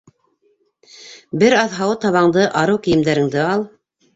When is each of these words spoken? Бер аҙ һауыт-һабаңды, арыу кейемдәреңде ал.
Бер 1.43 1.57
аҙ 1.57 1.77
һауыт-һабаңды, 1.81 2.49
арыу 2.63 2.83
кейемдәреңде 2.89 3.45
ал. 3.53 3.71